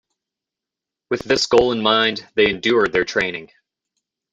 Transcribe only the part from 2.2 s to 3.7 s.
they endure their training.